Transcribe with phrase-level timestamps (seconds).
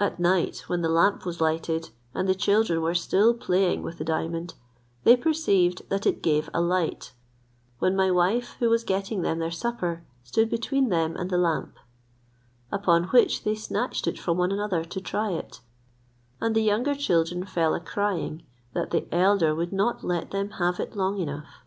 [0.00, 4.04] At night when the lamp was lighted, and the children were still playing with the
[4.04, 4.54] diamond,
[5.04, 7.12] they perceived that it gave a light,
[7.78, 11.76] when my wife, who was getting them their supper, stood between them and the lamp;
[12.72, 15.60] upon which they snatched it from one another to try it;
[16.40, 18.42] and the younger children fell a crying,
[18.72, 21.62] that the elder would not let them have it long enough.